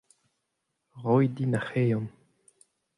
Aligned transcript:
Roit 1.01 1.33
din 1.35 1.57
ar 1.59 1.63
c'hreion. 1.67 2.05